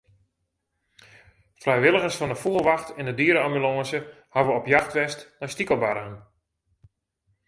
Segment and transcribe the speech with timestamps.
[1.65, 3.99] Frijwilligers fan de Fûgelwacht en de diere-ambulânse
[4.33, 6.15] hawwe op jacht west nei stikelbargen.